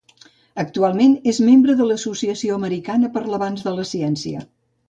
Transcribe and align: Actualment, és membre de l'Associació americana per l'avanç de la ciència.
Actualment, 0.63 1.13
és 1.33 1.41
membre 1.49 1.75
de 1.81 1.87
l'Associació 1.89 2.57
americana 2.57 3.13
per 3.19 3.25
l'avanç 3.29 3.63
de 3.69 3.75
la 3.81 3.87
ciència. 3.95 4.47